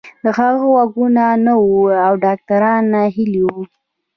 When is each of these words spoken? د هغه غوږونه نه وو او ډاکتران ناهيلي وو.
د 0.23 0.25
هغه 0.37 0.59
غوږونه 0.73 1.25
نه 1.45 1.53
وو 1.61 1.79
او 2.07 2.13
ډاکتران 2.23 2.81
ناهيلي 2.93 3.41
وو. 3.45 3.61